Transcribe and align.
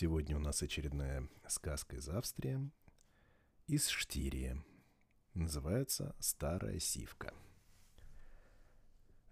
Сегодня 0.00 0.34
у 0.34 0.40
нас 0.40 0.62
очередная 0.62 1.28
сказка 1.46 1.96
из 1.96 2.08
Австрии, 2.08 2.70
из 3.66 3.86
Штирии. 3.88 4.56
Называется 5.34 6.16
«Старая 6.18 6.78
сивка». 6.78 7.34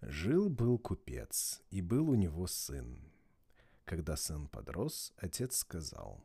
Жил-был 0.01 0.77
купец, 0.77 1.63
и 1.71 1.81
был 1.81 2.11
у 2.11 2.13
него 2.13 2.45
сын. 2.45 3.01
Когда 3.83 4.15
сын 4.15 4.47
подрос, 4.47 5.11
отец 5.17 5.57
сказал, 5.57 6.23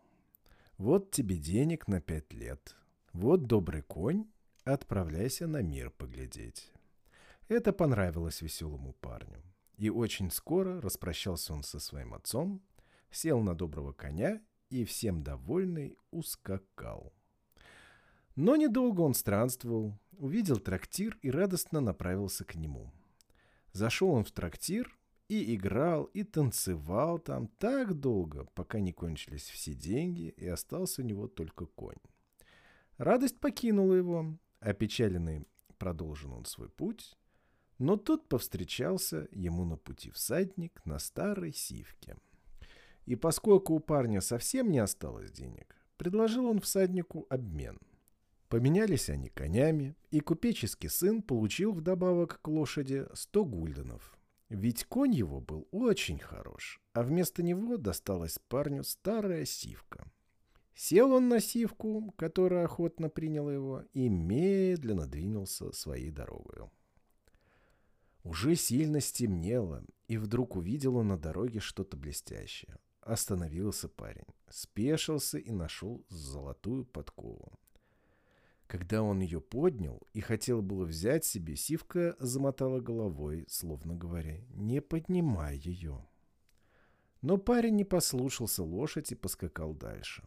«Вот 0.77 1.11
тебе 1.11 1.39
денег 1.39 1.89
на 1.89 2.03
пять 2.03 2.31
лет, 2.35 2.77
вот 3.15 3.45
добрый 3.45 3.81
конь, 3.81 4.27
отправляйся 4.65 5.47
на 5.47 5.63
мир 5.63 5.89
поглядеть». 5.89 6.71
Это 7.49 7.73
понравилось 7.73 8.43
веселому 8.43 8.93
парню. 8.93 9.43
И 9.79 9.89
очень 9.89 10.31
скоро 10.31 10.83
распрощался 10.83 11.55
он 11.55 11.63
со 11.63 11.81
своим 11.81 12.13
отцом, 12.13 12.63
сел 13.15 13.41
на 13.41 13.55
доброго 13.55 13.93
коня 13.93 14.41
и, 14.71 14.85
всем 14.85 15.23
довольный, 15.23 15.97
ускакал. 16.11 17.13
Но 18.37 18.57
недолго 18.57 19.01
он 19.03 19.15
странствовал, 19.15 19.99
увидел 20.19 20.59
трактир 20.59 21.17
и 21.23 21.31
радостно 21.31 21.81
направился 21.81 22.45
к 22.45 22.55
нему. 22.57 22.93
Зашел 23.73 24.11
он 24.11 24.25
в 24.25 24.33
трактир 24.33 24.99
и 25.29 25.55
играл, 25.55 26.05
и 26.05 26.23
танцевал 26.23 27.19
там 27.19 27.49
так 27.59 27.95
долго, 27.95 28.47
пока 28.55 28.81
не 28.81 28.93
кончились 28.93 29.49
все 29.49 29.75
деньги, 29.75 30.35
и 30.37 30.47
остался 30.47 31.03
у 31.03 31.05
него 31.05 31.29
только 31.29 31.67
конь. 31.67 31.97
Радость 32.99 33.41
покинула 33.41 33.95
его, 33.95 34.39
опечаленный 34.61 35.47
продолжил 35.79 36.33
он 36.33 36.45
свой 36.45 36.69
путь, 36.69 37.17
но 37.79 37.97
тут 37.97 38.29
повстречался 38.29 39.29
ему 39.33 39.65
на 39.65 39.77
пути 39.77 40.11
всадник 40.11 40.81
на 40.85 40.99
старой 40.99 41.53
сивке. 41.53 42.17
И 43.07 43.17
поскольку 43.17 43.75
у 43.75 43.81
парня 43.81 44.21
совсем 44.21 44.71
не 44.71 44.79
осталось 44.79 45.31
денег, 45.31 45.77
предложил 45.97 46.47
он 46.47 46.61
всаднику 46.61 47.27
обмен. 47.29 47.79
Поменялись 48.49 49.11
они 49.11 49.31
конями, 49.31 49.97
и 50.11 50.21
купеческий 50.21 50.89
сын 50.89 51.23
получил 51.23 51.73
вдобавок 51.73 52.41
к 52.41 52.49
лошади 52.49 53.07
100 53.13 53.45
гульденов. 53.45 54.17
Ведь 54.49 54.85
конь 54.85 55.13
его 55.13 55.41
был 55.41 55.67
очень 55.71 56.19
хорош, 56.19 56.81
а 56.93 57.03
вместо 57.03 57.43
него 57.43 57.77
досталась 57.77 58.39
парню 58.49 58.85
старая 58.85 59.45
сивка. 59.45 60.07
Сел 60.75 61.13
он 61.13 61.29
на 61.29 61.41
сивку, 61.41 62.13
которая 62.17 62.65
охотно 62.65 63.09
приняла 63.09 63.53
его, 63.53 63.85
и 63.93 64.09
медленно 64.09 65.07
двинулся 65.07 65.73
своей 65.73 66.11
дорогой. 66.11 66.69
Уже 68.23 68.55
сильно 68.55 69.01
стемнело, 69.01 69.85
и 70.09 70.17
вдруг 70.17 70.57
увидел 70.57 70.97
он 70.97 71.09
на 71.09 71.19
дороге 71.19 71.61
что-то 71.61 71.97
блестящее. 71.97 72.79
Остановился 73.05 73.91
парень, 73.91 74.25
спешился 74.49 75.37
и 75.37 75.51
нашел 75.51 76.07
золотую 76.09 76.87
подкову. 76.87 77.53
Когда 78.67 79.03
он 79.03 79.21
ее 79.21 79.43
поднял 79.43 80.01
и 80.15 80.23
хотел 80.23 80.63
было 80.63 80.87
взять 80.87 81.27
себе, 81.27 81.55
Сивка 81.55 82.17
замотала 82.19 82.81
головой, 82.81 83.45
словно 83.47 83.95
говоря, 83.95 84.41
«Не 84.55 84.81
поднимай 84.81 85.59
ее». 85.59 86.09
Но 87.21 87.37
парень 87.37 87.77
не 87.77 87.85
послушался 87.85 88.63
лошадь 88.63 89.13
и 89.13 89.15
поскакал 89.15 89.75
дальше. 89.75 90.25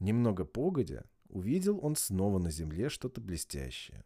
Немного 0.00 0.44
погодя, 0.44 1.04
увидел 1.28 1.78
он 1.84 1.94
снова 1.94 2.40
на 2.40 2.50
земле 2.50 2.88
что-то 2.88 3.20
блестящее. 3.20 4.04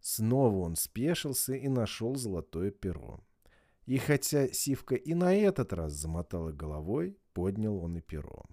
Снова 0.00 0.60
он 0.60 0.76
спешился 0.76 1.54
и 1.54 1.68
нашел 1.68 2.16
золотое 2.16 2.70
перо. 2.70 3.20
И 3.86 3.98
хотя 3.98 4.48
Сивка 4.48 4.94
и 4.94 5.14
на 5.14 5.34
этот 5.34 5.72
раз 5.72 5.92
замотала 5.92 6.52
головой, 6.52 7.18
поднял 7.34 7.76
он 7.76 7.98
и 7.98 8.00
перо. 8.00 8.44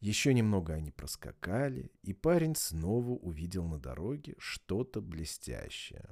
Еще 0.00 0.34
немного 0.34 0.74
они 0.74 0.90
проскакали, 0.90 1.92
и 2.02 2.12
парень 2.12 2.56
снова 2.56 3.10
увидел 3.10 3.64
на 3.64 3.78
дороге 3.78 4.34
что-то 4.38 5.00
блестящее. 5.00 6.10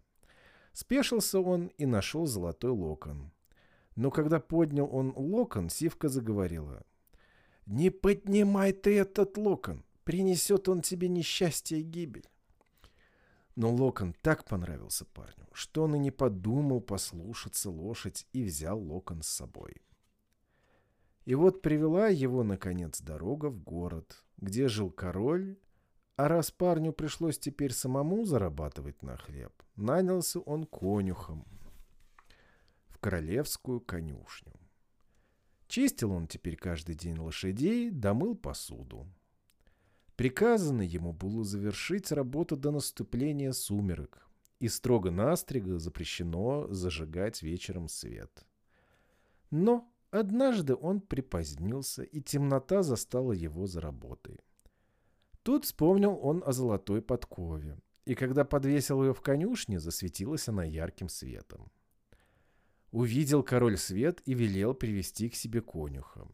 Спешился 0.73 1.41
он 1.41 1.67
и 1.79 1.87
нашел 1.87 2.27
золотой 2.27 2.71
локон. 2.71 3.33
Но 3.97 4.11
когда 4.11 4.39
поднял 4.39 4.89
он 4.93 5.13
локон, 5.17 5.69
Сивка 5.69 6.09
заговорила. 6.09 6.85
«Не 7.67 7.91
поднимай 7.91 8.73
ты 8.73 8.97
этот 8.97 9.37
локон, 9.37 9.85
принесет 10.05 10.69
он 10.69 10.83
тебе 10.83 11.09
несчастье 11.09 11.81
и 11.81 11.83
гибель». 11.83 12.29
Но 13.61 13.71
Локон 13.71 14.15
так 14.23 14.47
понравился 14.47 15.05
парню, 15.05 15.47
что 15.53 15.83
он 15.83 15.95
и 15.95 15.99
не 15.99 16.11
подумал 16.11 16.81
послушаться 16.81 17.69
лошадь 17.69 18.27
и 18.33 18.43
взял 18.43 18.81
Локон 18.81 19.21
с 19.21 19.29
собой. 19.29 19.83
И 21.27 21.35
вот 21.35 21.61
привела 21.61 22.09
его, 22.09 22.43
наконец, 22.43 23.03
дорога 23.03 23.51
в 23.51 23.63
город, 23.63 24.25
где 24.39 24.67
жил 24.69 24.91
король, 24.91 25.59
а 26.17 26.29
раз 26.29 26.51
парню 26.51 26.95
пришлось 26.95 27.39
теперь 27.39 27.75
самому 27.75 28.25
зарабатывать 28.25 29.03
на 29.03 29.19
хлеб, 29.19 29.53
нанялся 29.77 30.41
он 30.41 30.65
конюхом 30.65 31.45
в 32.89 32.97
королевскую 32.97 33.83
конюшню. 33.83 34.55
Чистил 35.69 36.13
он 36.13 36.29
теперь 36.29 36.57
каждый 36.57 36.95
день 36.95 37.19
лошадей, 37.19 37.91
домыл 37.91 38.37
посуду. 38.37 39.07
Приказано 40.21 40.83
ему 40.83 41.15
было 41.15 41.45
завершить 41.45 42.13
работу 42.13 42.55
до 42.55 42.71
наступления 42.73 43.53
сумерек, 43.53 44.29
и 44.59 44.69
строго-настрого 44.69 45.79
запрещено 45.79 46.67
зажигать 46.69 47.41
вечером 47.41 47.89
свет. 47.89 48.45
Но 49.51 49.91
однажды 50.11 50.75
он 50.75 51.01
припозднился, 51.01 52.03
и 52.03 52.21
темнота 52.21 52.83
застала 52.83 53.33
его 53.33 53.67
за 53.67 53.81
работой. 53.81 54.41
Тут 55.43 55.65
вспомнил 55.65 56.21
он 56.23 56.43
о 56.45 56.53
золотой 56.53 57.01
подкове, 57.01 57.79
и 58.05 58.15
когда 58.15 58.45
подвесил 58.45 59.03
ее 59.03 59.15
в 59.15 59.23
конюшне, 59.23 59.81
засветилась 59.81 60.49
она 60.49 60.65
ярким 60.65 61.09
светом. 61.09 61.73
Увидел 62.91 63.43
король 63.43 63.79
свет 63.79 64.21
и 64.27 64.35
велел 64.35 64.75
привести 64.75 65.31
к 65.31 65.35
себе 65.35 65.63
конюха. 65.63 66.29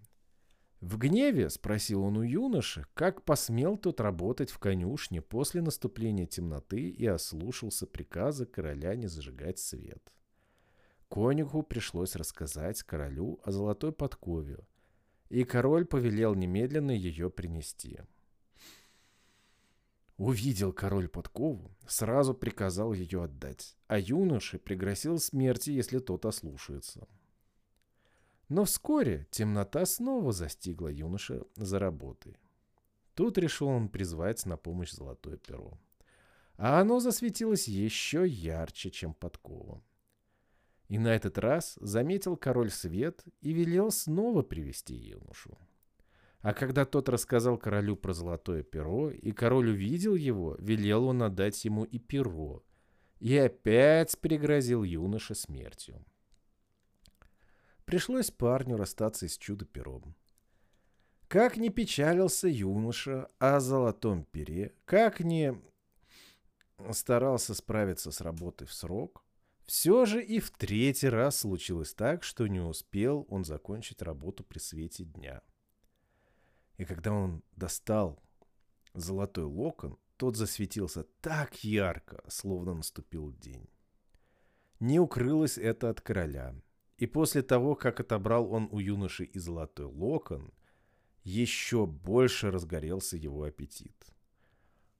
В 0.86 0.98
гневе 0.98 1.50
спросил 1.50 2.04
он 2.04 2.16
у 2.16 2.22
юноши, 2.22 2.86
как 2.94 3.24
посмел 3.24 3.76
тот 3.76 4.00
работать 4.00 4.50
в 4.52 4.60
конюшне 4.60 5.20
после 5.20 5.60
наступления 5.60 6.26
темноты 6.26 6.90
и 6.90 7.04
ослушался 7.04 7.88
приказа 7.88 8.46
короля 8.46 8.94
не 8.94 9.08
зажигать 9.08 9.58
свет. 9.58 10.12
Конюху 11.08 11.64
пришлось 11.64 12.14
рассказать 12.14 12.84
королю 12.84 13.40
о 13.42 13.50
золотой 13.50 13.90
подкове, 13.90 14.58
и 15.28 15.42
король 15.42 15.86
повелел 15.86 16.36
немедленно 16.36 16.92
ее 16.92 17.30
принести. 17.30 17.98
Увидел 20.18 20.72
король 20.72 21.08
подкову, 21.08 21.76
сразу 21.88 22.32
приказал 22.32 22.92
ее 22.92 23.24
отдать, 23.24 23.76
а 23.88 23.98
юноше 23.98 24.60
пригрозил 24.60 25.18
смерти, 25.18 25.70
если 25.70 25.98
тот 25.98 26.26
ослушается. 26.26 27.08
Но 28.48 28.64
вскоре 28.64 29.26
темнота 29.30 29.86
снова 29.86 30.32
застигла 30.32 30.88
юноша 30.88 31.42
за 31.56 31.78
работой. 31.78 32.36
Тут 33.14 33.38
решил 33.38 33.68
он 33.68 33.88
призвать 33.88 34.46
на 34.46 34.56
помощь 34.56 34.92
золотое 34.92 35.36
перо. 35.36 35.78
А 36.56 36.80
оно 36.80 37.00
засветилось 37.00 37.66
еще 37.66 38.26
ярче, 38.26 38.90
чем 38.90 39.14
подкова. 39.14 39.82
И 40.88 40.98
на 40.98 41.08
этот 41.08 41.38
раз 41.38 41.76
заметил 41.80 42.36
король 42.36 42.70
свет 42.70 43.24
и 43.40 43.52
велел 43.52 43.90
снова 43.90 44.42
привести 44.42 44.94
юношу. 44.94 45.58
А 46.40 46.54
когда 46.54 46.84
тот 46.84 47.08
рассказал 47.08 47.58
королю 47.58 47.96
про 47.96 48.12
золотое 48.12 48.62
перо, 48.62 49.10
и 49.10 49.32
король 49.32 49.70
увидел 49.70 50.14
его, 50.14 50.54
велел 50.60 51.06
он 51.06 51.24
отдать 51.24 51.64
ему 51.64 51.84
и 51.84 51.98
перо, 51.98 52.62
и 53.18 53.36
опять 53.36 54.16
пригрозил 54.20 54.84
юноше 54.84 55.34
смертью. 55.34 56.04
Пришлось 57.86 58.32
парню 58.32 58.76
расстаться 58.76 59.28
с 59.28 59.38
чудо-пером. 59.38 60.16
Как 61.28 61.56
не 61.56 61.70
печалился 61.70 62.48
юноша 62.48 63.28
о 63.38 63.60
золотом 63.60 64.24
пере, 64.24 64.74
как 64.84 65.20
не 65.20 65.54
старался 66.90 67.54
справиться 67.54 68.10
с 68.10 68.20
работой 68.20 68.66
в 68.66 68.72
срок, 68.72 69.24
все 69.66 70.04
же 70.04 70.20
и 70.20 70.40
в 70.40 70.50
третий 70.50 71.08
раз 71.08 71.38
случилось 71.38 71.94
так, 71.94 72.24
что 72.24 72.48
не 72.48 72.58
успел 72.58 73.24
он 73.30 73.44
закончить 73.44 74.02
работу 74.02 74.42
при 74.42 74.58
свете 74.58 75.04
дня. 75.04 75.42
И 76.78 76.84
когда 76.84 77.12
он 77.12 77.44
достал 77.54 78.20
золотой 78.94 79.44
локон, 79.44 79.96
тот 80.16 80.36
засветился 80.36 81.04
так 81.20 81.62
ярко, 81.62 82.24
словно 82.26 82.74
наступил 82.74 83.30
день. 83.30 83.68
Не 84.80 84.98
укрылось 84.98 85.56
это 85.56 85.88
от 85.88 86.00
короля, 86.00 86.54
и 86.98 87.06
после 87.06 87.42
того, 87.42 87.74
как 87.74 88.00
отобрал 88.00 88.52
он 88.52 88.68
у 88.70 88.78
юноши 88.78 89.24
и 89.24 89.38
золотой 89.38 89.86
локон, 89.86 90.52
еще 91.24 91.86
больше 91.86 92.50
разгорелся 92.50 93.16
его 93.16 93.42
аппетит. 93.42 93.94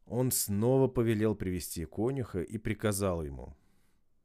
Он 0.07 0.31
снова 0.31 0.89
повелел 0.89 1.35
привести 1.35 1.85
конюха 1.85 2.43
и 2.43 2.59
приказал 2.59 3.23
ему, 3.23 3.57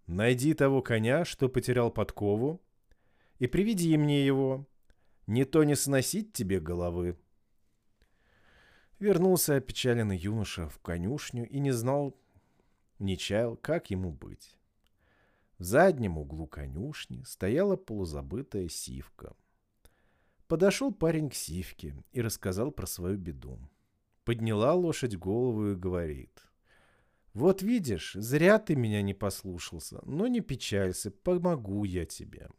«Найди 0.08 0.54
того 0.54 0.82
коня, 0.82 1.26
что 1.26 1.48
потерял 1.48 1.92
подкову, 1.92 2.62
и 3.40 3.48
приведи 3.48 3.98
мне 3.98 4.26
его, 4.26 4.68
не 5.26 5.46
то 5.46 5.64
не 5.64 5.76
сносить 5.76 6.34
тебе 6.34 6.60
головы». 6.60 7.18
Вернулся 9.00 9.56
опечаленный 9.56 10.18
юноша 10.18 10.70
в 10.70 10.80
конюшню 10.80 11.48
и 11.48 11.60
не 11.60 11.72
знал, 11.72 12.16
не 13.00 13.18
чаял, 13.18 13.56
как 13.56 13.90
ему 13.90 14.12
быть. 14.12 14.58
В 15.62 15.64
заднем 15.64 16.18
углу 16.18 16.48
конюшни 16.48 17.22
стояла 17.22 17.76
полузабытая 17.76 18.68
сивка. 18.68 19.36
Подошел 20.48 20.92
парень 20.92 21.30
к 21.30 21.36
сивке 21.36 21.94
и 22.14 22.20
рассказал 22.20 22.72
про 22.72 22.88
свою 22.88 23.20
беду. 23.20 23.60
Подняла 24.24 24.74
лошадь 24.74 25.16
голову 25.16 25.74
и 25.74 25.76
говорит. 25.76 26.48
«Вот 27.36 27.62
видишь, 27.62 28.14
зря 28.16 28.58
ты 28.58 28.76
меня 28.76 29.04
не 29.04 29.14
послушался, 29.14 30.02
но 30.04 30.26
не 30.26 30.42
печалься, 30.42 31.12
помогу 31.12 31.84
я 31.84 32.08
тебе». 32.08 32.50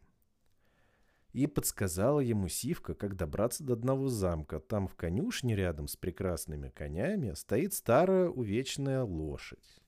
И 1.33 1.49
подсказала 1.49 2.21
ему 2.21 2.47
Сивка, 2.47 2.95
как 2.95 3.17
добраться 3.17 3.65
до 3.65 3.73
одного 3.73 4.07
замка. 4.07 4.61
Там 4.61 4.87
в 4.87 4.95
конюшне 4.95 5.57
рядом 5.57 5.89
с 5.89 5.97
прекрасными 5.97 6.69
конями 6.69 7.33
стоит 7.35 7.75
старая 7.75 8.29
увечная 8.29 9.03
лошадь. 9.03 9.82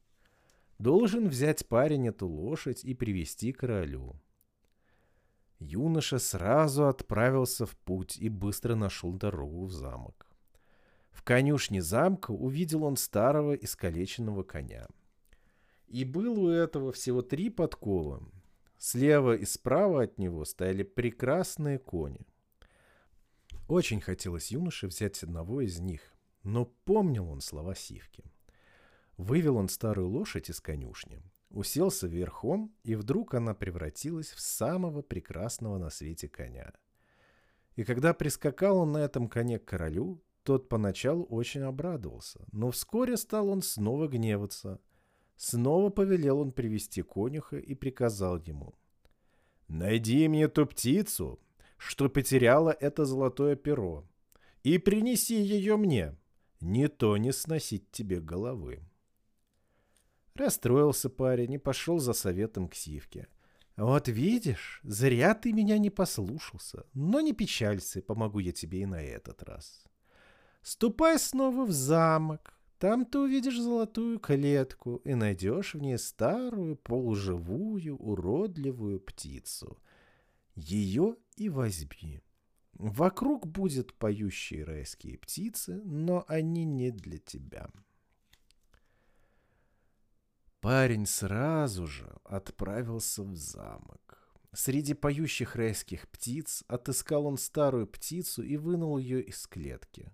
Должен 0.78 1.28
взять 1.28 1.66
парень 1.66 2.08
эту 2.08 2.26
лошадь 2.26 2.84
и 2.84 2.94
привести 2.94 3.52
королю. 3.52 4.16
Юноша 5.60 6.18
сразу 6.18 6.88
отправился 6.88 7.64
в 7.64 7.76
путь 7.76 8.16
и 8.18 8.28
быстро 8.28 8.74
нашел 8.74 9.12
дорогу 9.12 9.66
в 9.66 9.72
замок. 9.72 10.26
В 11.10 11.22
конюшне 11.22 11.80
замка 11.80 12.32
увидел 12.32 12.84
он 12.84 12.96
старого 12.96 13.54
искалеченного 13.54 14.42
коня. 14.42 14.88
И 15.86 16.04
было 16.04 16.40
у 16.40 16.48
этого 16.48 16.92
всего 16.92 17.22
три 17.22 17.50
подкова. 17.50 18.22
Слева 18.76 19.36
и 19.36 19.44
справа 19.44 20.02
от 20.02 20.18
него 20.18 20.44
стояли 20.44 20.82
прекрасные 20.82 21.78
кони. 21.78 22.26
Очень 23.68 24.00
хотелось 24.00 24.50
юноше 24.50 24.88
взять 24.88 25.22
одного 25.22 25.60
из 25.60 25.78
них, 25.78 26.00
но 26.42 26.66
помнил 26.66 27.30
он 27.30 27.40
слова 27.40 27.74
Сивки. 27.74 28.24
Вывел 29.16 29.56
он 29.56 29.68
старую 29.68 30.08
лошадь 30.08 30.50
из 30.50 30.60
конюшни, 30.60 31.22
уселся 31.50 32.08
верхом, 32.08 32.74
и 32.82 32.96
вдруг 32.96 33.34
она 33.34 33.54
превратилась 33.54 34.30
в 34.30 34.40
самого 34.40 35.02
прекрасного 35.02 35.78
на 35.78 35.90
свете 35.90 36.28
коня. 36.28 36.72
И 37.76 37.84
когда 37.84 38.12
прискакал 38.12 38.78
он 38.78 38.92
на 38.92 38.98
этом 38.98 39.28
коне 39.28 39.58
к 39.58 39.64
королю, 39.64 40.22
тот 40.42 40.68
поначалу 40.68 41.24
очень 41.24 41.62
обрадовался, 41.62 42.44
но 42.52 42.70
вскоре 42.70 43.16
стал 43.16 43.48
он 43.48 43.62
снова 43.62 44.08
гневаться. 44.08 44.80
Снова 45.36 45.90
повелел 45.90 46.40
он 46.40 46.52
привести 46.52 47.02
конюха 47.02 47.56
и 47.56 47.74
приказал 47.74 48.38
ему. 48.38 48.74
«Найди 49.68 50.28
мне 50.28 50.48
ту 50.48 50.66
птицу, 50.66 51.40
что 51.76 52.08
потеряла 52.08 52.70
это 52.70 53.04
золотое 53.04 53.56
перо, 53.56 54.06
и 54.62 54.78
принеси 54.78 55.40
ее 55.40 55.76
мне, 55.76 56.16
не 56.60 56.88
то 56.88 57.16
не 57.16 57.32
сносить 57.32 57.90
тебе 57.90 58.20
головы». 58.20 58.82
Расстроился 60.36 61.10
парень 61.10 61.52
и 61.52 61.58
пошел 61.58 62.00
за 62.00 62.12
советом 62.12 62.68
к 62.68 62.74
Сивке. 62.74 63.28
«Вот 63.76 64.08
видишь, 64.08 64.80
зря 64.82 65.34
ты 65.34 65.52
меня 65.52 65.78
не 65.78 65.90
послушался, 65.90 66.86
но 66.92 67.20
не 67.20 67.32
печалься, 67.32 68.02
помогу 68.02 68.40
я 68.40 68.50
тебе 68.50 68.82
и 68.82 68.86
на 68.86 69.00
этот 69.00 69.44
раз. 69.44 69.84
Ступай 70.60 71.20
снова 71.20 71.64
в 71.64 71.70
замок, 71.70 72.58
там 72.78 73.04
ты 73.04 73.20
увидишь 73.20 73.60
золотую 73.60 74.18
клетку 74.18 74.96
и 75.04 75.14
найдешь 75.14 75.74
в 75.74 75.80
ней 75.80 75.98
старую, 75.98 76.76
полуживую, 76.76 77.96
уродливую 77.96 78.98
птицу. 79.00 79.78
Ее 80.56 81.16
и 81.36 81.48
возьми. 81.48 82.20
Вокруг 82.72 83.46
будут 83.46 83.94
поющие 83.94 84.64
райские 84.64 85.16
птицы, 85.16 85.80
но 85.84 86.24
они 86.26 86.64
не 86.64 86.90
для 86.90 87.18
тебя». 87.18 87.70
Парень 90.64 91.04
сразу 91.04 91.86
же 91.86 92.10
отправился 92.24 93.22
в 93.22 93.36
замок. 93.36 94.34
Среди 94.54 94.94
поющих 94.94 95.56
райских 95.56 96.08
птиц 96.08 96.64
отыскал 96.68 97.26
он 97.26 97.36
старую 97.36 97.86
птицу 97.86 98.42
и 98.42 98.56
вынул 98.56 98.96
ее 98.96 99.20
из 99.20 99.46
клетки. 99.46 100.10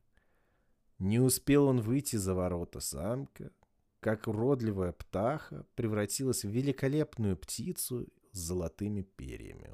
Не 0.98 1.20
успел 1.20 1.66
он 1.66 1.80
выйти 1.80 2.16
за 2.16 2.34
ворота 2.34 2.80
замка, 2.80 3.52
как 4.00 4.26
уродливая 4.26 4.90
птаха 4.90 5.66
превратилась 5.76 6.44
в 6.44 6.48
великолепную 6.48 7.36
птицу 7.36 8.08
с 8.32 8.36
золотыми 8.36 9.02
перьями. 9.02 9.72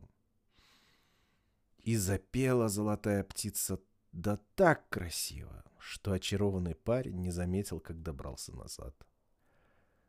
И 1.78 1.96
запела 1.96 2.68
золотая 2.68 3.24
птица 3.24 3.80
да 4.12 4.38
так 4.56 4.90
красиво, 4.90 5.64
что 5.78 6.12
очарованный 6.12 6.74
парень 6.74 7.22
не 7.22 7.30
заметил, 7.30 7.80
как 7.80 8.02
добрался 8.02 8.54
назад. 8.54 8.94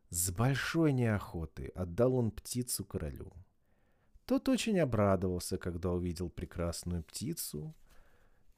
С 0.09 0.31
большой 0.31 0.93
неохотой 0.93 1.67
отдал 1.67 2.15
он 2.15 2.31
птицу 2.31 2.85
королю. 2.85 3.33
Тот 4.25 4.47
очень 4.47 4.79
обрадовался, 4.79 5.57
когда 5.57 5.91
увидел 5.91 6.29
прекрасную 6.29 7.03
птицу 7.03 7.75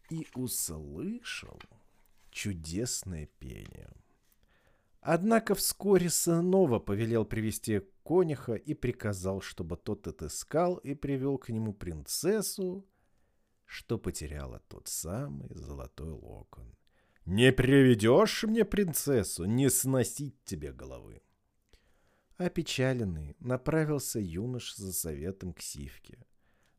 и 0.09 0.27
услышал 0.35 1.59
чудесное 2.29 3.27
пение. 3.39 3.89
Однако 5.01 5.55
вскоре 5.55 6.09
снова 6.09 6.79
повелел 6.79 7.25
привести 7.25 7.81
конюха 8.03 8.53
и 8.53 8.73
приказал, 8.73 9.41
чтобы 9.41 9.77
тот 9.77 10.07
отыскал 10.07 10.75
и 10.77 10.93
привел 10.93 11.37
к 11.37 11.49
нему 11.49 11.73
принцессу, 11.73 12.85
что 13.65 13.97
потеряла 13.97 14.61
тот 14.67 14.87
самый 14.87 15.49
золотой 15.55 16.11
локон. 16.11 16.75
«Не 17.25 17.51
приведешь 17.51 18.43
мне 18.43 18.65
принцессу, 18.65 19.45
не 19.45 19.69
сносить 19.69 20.43
тебе 20.43 20.73
головы!» 20.73 21.21
Опечаленный, 22.39 23.35
направился 23.41 24.17
юнош 24.17 24.73
за 24.77 24.93
советом 24.93 25.51
к 25.51 25.59
Сивке. 25.59 26.25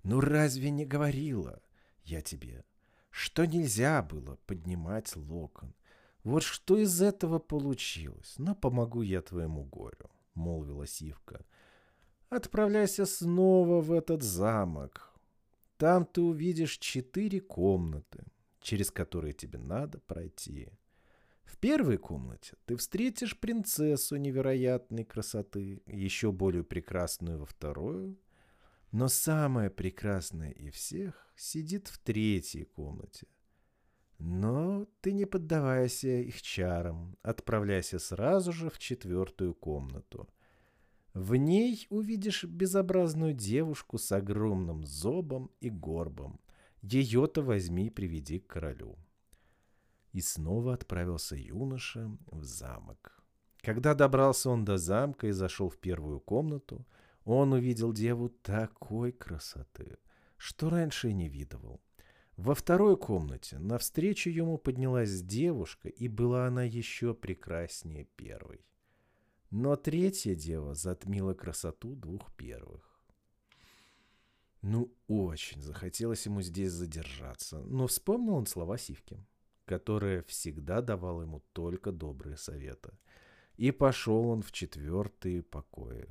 «Ну 0.02 0.18
разве 0.22 0.70
не 0.70 0.86
говорила 0.86 1.60
я 2.02 2.22
тебе, 2.22 2.64
что 3.10 3.44
нельзя 3.44 4.02
было 4.02 4.36
поднимать 4.46 5.14
локон? 5.14 5.74
Вот 6.24 6.44
что 6.44 6.78
из 6.78 7.02
этого 7.02 7.38
получилось? 7.38 8.36
Но 8.38 8.54
помогу 8.54 9.02
я 9.02 9.20
твоему 9.20 9.64
горю»,— 9.64 10.10
молвила 10.34 10.86
Сивка. 10.86 11.44
«Отправляйся 12.30 13.04
снова 13.04 13.82
в 13.82 13.92
этот 13.92 14.22
замок. 14.22 15.12
Там 15.76 16.06
ты 16.06 16.22
увидишь 16.22 16.78
четыре 16.78 17.38
комнаты, 17.38 18.24
через 18.62 18.90
которые 18.90 19.34
тебе 19.34 19.58
надо 19.58 19.98
пройти. 19.98 20.72
В 21.50 21.58
первой 21.58 21.98
комнате 21.98 22.52
ты 22.64 22.76
встретишь 22.76 23.38
принцессу 23.38 24.16
невероятной 24.16 25.04
красоты, 25.04 25.82
еще 25.84 26.30
более 26.30 26.62
прекрасную 26.62 27.40
во 27.40 27.44
вторую, 27.44 28.16
но 28.92 29.08
самая 29.08 29.68
прекрасная 29.68 30.52
из 30.52 30.74
всех 30.74 31.26
сидит 31.36 31.88
в 31.88 31.98
третьей 31.98 32.64
комнате. 32.64 33.26
Но 34.18 34.86
ты 35.00 35.12
не 35.12 35.24
поддавайся 35.24 36.20
их 36.20 36.40
чарам, 36.40 37.16
отправляйся 37.22 37.98
сразу 37.98 38.52
же 38.52 38.70
в 38.70 38.78
четвертую 38.78 39.54
комнату. 39.54 40.28
В 41.14 41.34
ней 41.34 41.84
увидишь 41.90 42.44
безобразную 42.44 43.34
девушку 43.34 43.98
с 43.98 44.12
огромным 44.12 44.86
зобом 44.86 45.50
и 45.60 45.68
горбом. 45.68 46.40
Ее-то 46.80 47.42
возьми 47.42 47.88
и 47.88 47.90
приведи 47.90 48.38
к 48.38 48.46
королю. 48.46 48.96
И 50.12 50.20
снова 50.20 50.74
отправился 50.74 51.36
юноша 51.36 52.10
в 52.26 52.42
замок. 52.44 53.22
Когда 53.62 53.94
добрался 53.94 54.50
он 54.50 54.64
до 54.64 54.78
замка 54.78 55.28
и 55.28 55.32
зашел 55.32 55.68
в 55.68 55.78
первую 55.78 56.20
комнату, 56.20 56.86
он 57.24 57.52
увидел 57.52 57.92
деву 57.92 58.28
такой 58.28 59.12
красоты, 59.12 59.98
что 60.36 60.70
раньше 60.70 61.10
и 61.10 61.14
не 61.14 61.28
видывал. 61.28 61.80
Во 62.36 62.54
второй 62.54 62.96
комнате 62.96 63.58
навстречу 63.58 64.30
ему 64.30 64.56
поднялась 64.56 65.22
девушка, 65.22 65.88
и 65.88 66.08
была 66.08 66.46
она 66.46 66.62
еще 66.62 67.12
прекраснее 67.12 68.04
первой. 68.16 68.64
Но 69.50 69.76
третья 69.76 70.34
дева 70.34 70.74
затмила 70.74 71.34
красоту 71.34 71.94
двух 71.94 72.34
первых. 72.36 73.02
Ну, 74.62 74.94
очень 75.06 75.60
захотелось 75.60 76.24
ему 76.26 76.40
здесь 76.40 76.72
задержаться, 76.72 77.60
но 77.60 77.86
вспомнил 77.86 78.36
он 78.36 78.46
слова 78.46 78.78
Сивки 78.78 79.22
которая 79.70 80.24
всегда 80.24 80.82
давала 80.82 81.22
ему 81.22 81.44
только 81.52 81.92
добрые 81.92 82.36
советы. 82.36 82.90
И 83.56 83.70
пошел 83.70 84.28
он 84.28 84.42
в 84.42 84.50
четвертые 84.50 85.44
покои. 85.44 86.08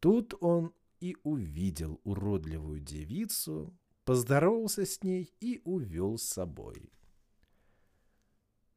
Тут 0.00 0.32
он 0.40 0.72
и 0.98 1.14
увидел 1.24 2.00
уродливую 2.04 2.80
девицу, 2.80 3.76
поздоровался 4.06 4.86
с 4.86 5.02
ней 5.02 5.30
и 5.40 5.60
увел 5.64 6.16
с 6.16 6.22
собой. 6.22 6.90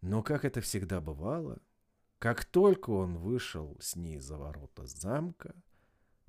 Но, 0.02 0.22
как 0.22 0.44
это 0.44 0.60
всегда 0.60 1.00
бывало, 1.00 1.62
как 2.20 2.44
только 2.44 2.90
он 2.90 3.20
вышел 3.20 3.78
с 3.80 3.96
ней 3.96 4.20
за 4.20 4.38
ворота 4.38 4.86
замка, 4.86 5.56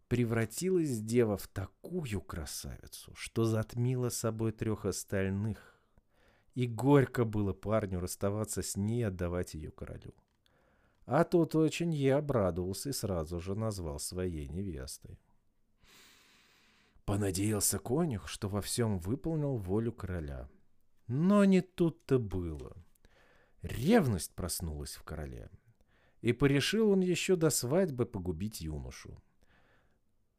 превратилась 0.07 1.01
дева 1.01 1.37
в 1.37 1.49
такую 1.49 2.21
красавицу, 2.21 3.13
что 3.17 3.45
затмила 3.45 4.11
собой 4.11 4.53
трех 4.53 4.85
остальных 4.85 5.72
И 6.55 6.67
горько 6.67 7.25
было 7.25 7.53
парню 7.53 8.01
расставаться 8.01 8.63
с 8.63 8.77
ней 8.77 9.01
и 9.01 9.05
отдавать 9.05 9.55
ее 9.55 9.71
королю. 9.71 10.15
А 11.07 11.25
тот 11.25 11.55
очень 11.55 11.93
ей 11.93 12.15
обрадовался 12.15 12.91
и 12.91 12.93
сразу 12.93 13.41
же 13.41 13.55
назвал 13.55 13.99
своей 13.99 14.49
невестой. 14.49 15.19
Понадеялся 17.05 17.79
конюх, 17.79 18.29
что 18.29 18.49
во 18.49 18.61
всем 18.61 18.99
выполнил 18.99 19.57
волю 19.57 19.93
короля. 19.93 20.49
Но 21.09 21.45
не 21.45 21.61
тут-то 21.61 22.19
было. 22.19 22.77
Ревность 23.63 24.35
проснулась 24.35 24.95
в 24.95 25.03
короле. 25.03 25.51
И 26.21 26.33
порешил 26.33 26.91
он 26.91 27.01
еще 27.01 27.35
до 27.35 27.51
свадьбы 27.51 28.07
погубить 28.07 28.61
юношу. 28.61 29.21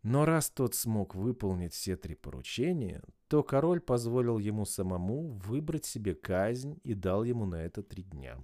Но 0.03 0.25
раз 0.25 0.49
тот 0.49 0.75
смог 0.75 1.15
выполнить 1.15 1.73
все 1.73 1.95
три 1.95 2.15
поручения, 2.15 3.01
то 3.29 3.41
король 3.41 3.79
позволил 3.79 4.37
ему 4.37 4.65
самому 4.65 5.31
выбрать 5.31 5.85
себе 5.85 6.13
казнь 6.13 6.79
и 6.83 6.93
дал 6.93 7.23
ему 7.23 7.45
на 7.45 7.63
это 7.63 7.81
три 7.81 8.03
дня. 8.03 8.37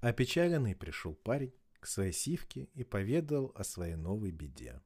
Опечаленный 0.00 0.74
пришел 0.74 1.14
парень 1.14 1.52
к 1.78 1.86
своей 1.86 2.12
сивке 2.12 2.68
и 2.74 2.84
поведал 2.84 3.52
о 3.54 3.64
своей 3.64 3.96
новой 3.96 4.30
беде. 4.30 4.80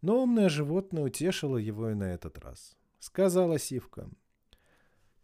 Но 0.00 0.22
умное 0.22 0.48
животное 0.48 1.04
утешило 1.04 1.58
его 1.58 1.90
и 1.90 1.94
на 1.94 2.12
этот 2.12 2.38
раз. 2.38 2.76
Сказала 2.98 3.58
сивка, 3.58 4.08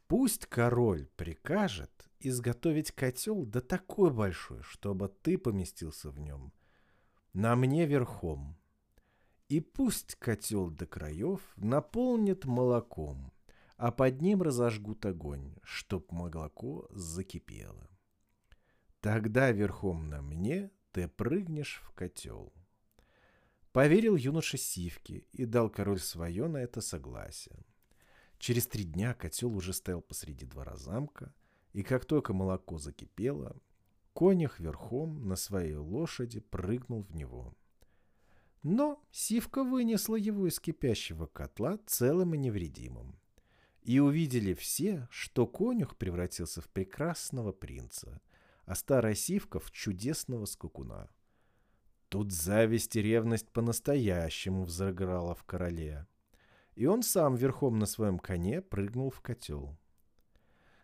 «Пусть 0.09 0.47
король 0.47 1.07
прикажет 1.17 1.91
изготовить 2.21 2.93
котел 2.93 3.47
да 3.47 3.61
такой 3.61 4.11
большой, 4.11 4.63
чтобы 4.63 5.09
ты 5.09 5.39
поместился 5.39 6.11
в 6.11 6.19
нем, 6.19 6.53
на 7.33 7.57
мне 7.57 7.87
верхом. 7.87 8.57
И 9.49 9.61
пусть 9.61 10.15
котел 10.17 10.71
до 10.71 10.87
краев 10.87 11.41
наполнит 11.57 12.45
молоком, 12.45 13.33
а 13.77 13.91
под 13.91 14.21
ним 14.21 14.43
разожгут 14.43 15.07
огонь, 15.07 15.57
чтоб 15.63 16.11
молоко 16.13 16.87
закипело. 16.91 17.89
Тогда 19.01 19.51
верхом 19.53 20.09
на 20.09 20.21
мне 20.21 20.71
ты 20.93 21.09
прыгнешь 21.09 21.81
в 21.85 21.93
котел. 21.93 22.53
Поверил 23.73 24.17
юноша 24.17 24.59
Сивке 24.59 25.25
и 25.33 25.45
дал 25.45 25.71
король 25.71 26.01
свое 26.01 26.49
на 26.49 26.59
это 26.59 26.81
согласие. 26.81 27.65
Через 28.39 28.67
три 28.67 28.85
дня 28.85 29.15
котел 29.15 29.55
уже 29.55 29.73
стоял 29.73 30.01
посреди 30.01 30.47
двора 30.47 30.77
замка, 30.77 31.33
и 31.73 31.83
как 31.83 32.05
только 32.05 32.33
молоко 32.33 32.79
закипело, 32.79 33.57
конях 34.19 34.59
верхом 34.59 35.29
на 35.29 35.37
своей 35.37 35.77
лошади 35.77 36.41
прыгнул 36.41 37.03
в 37.03 37.15
него. 37.15 37.55
Но 38.71 39.03
Сивка 39.11 39.65
вынесла 39.65 40.17
его 40.17 40.47
из 40.47 40.61
кипящего 40.61 41.25
котла 41.25 41.79
целым 41.87 42.35
и 42.35 42.37
невредимым. 42.37 43.19
И 43.81 43.99
увидели 43.99 44.53
все, 44.53 45.09
что 45.11 45.47
конюх 45.47 45.97
превратился 45.97 46.61
в 46.61 46.69
прекрасного 46.69 47.53
принца, 47.53 48.21
а 48.67 48.75
старая 48.75 49.15
Сивка 49.15 49.59
в 49.59 49.71
чудесного 49.71 50.45
скакуна. 50.45 51.09
Тут 52.11 52.31
зависть 52.31 52.95
и 52.97 53.01
ревность 53.01 53.51
по-настоящему 53.53 54.65
взыграла 54.65 55.35
в 55.35 55.45
короле. 55.45 56.07
И 56.75 56.85
он 56.85 57.03
сам 57.03 57.37
верхом 57.37 57.79
на 57.79 57.87
своем 57.87 58.19
коне 58.19 58.61
прыгнул 58.61 59.09
в 59.09 59.23
котел. 59.23 59.79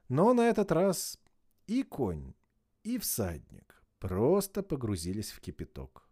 Но 0.09 0.33
на 0.33 0.49
этот 0.49 0.73
раз 0.73 1.19
и 1.67 1.83
конь, 1.83 2.33
и 2.83 2.97
всадник 2.97 3.85
просто 3.99 4.63
погрузились 4.63 5.33
в 5.33 5.41
кипяток 5.43 6.09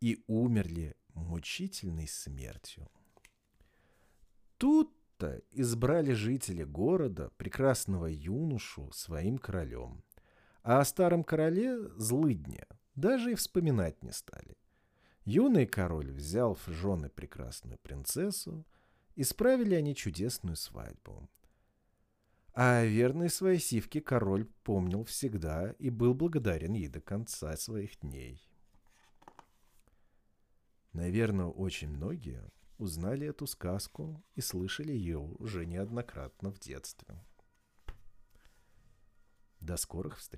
и 0.00 0.24
умерли 0.26 0.96
мучительной 1.14 2.08
смертью. 2.08 2.88
Тут-то 4.58 5.42
избрали 5.50 6.12
жители 6.12 6.64
города 6.64 7.30
прекрасного 7.36 8.06
юношу 8.06 8.90
своим 8.92 9.38
королем, 9.38 10.04
а 10.62 10.80
о 10.80 10.84
старом 10.84 11.24
короле 11.24 11.88
злыдня 11.96 12.66
даже 12.94 13.32
и 13.32 13.34
вспоминать 13.34 14.02
не 14.02 14.12
стали. 14.12 14.56
Юный 15.24 15.66
король 15.66 16.12
взял 16.12 16.54
в 16.54 16.68
жены 16.68 17.08
прекрасную 17.08 17.78
принцессу, 17.78 18.66
и 19.14 19.22
справили 19.22 19.74
они 19.74 19.94
чудесную 19.94 20.56
свадьбу. 20.56 21.28
А 22.52 22.84
верной 22.84 23.30
своей 23.30 23.58
сивке 23.58 24.00
король 24.00 24.44
помнил 24.62 25.04
всегда 25.04 25.72
и 25.78 25.90
был 25.90 26.14
благодарен 26.14 26.74
ей 26.74 26.88
до 26.88 27.00
конца 27.00 27.56
своих 27.56 27.98
дней. 28.00 28.48
Наверное, 30.94 31.46
очень 31.46 31.88
многие 31.88 32.48
узнали 32.78 33.26
эту 33.26 33.48
сказку 33.48 34.24
и 34.36 34.40
слышали 34.40 34.92
ее 34.92 35.18
уже 35.18 35.66
неоднократно 35.66 36.52
в 36.52 36.60
детстве. 36.60 37.20
До 39.58 39.76
скорых 39.76 40.18
встреч! 40.18 40.32